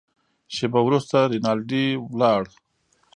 [0.55, 2.43] شېبه وروسته رینالډي ولاړ.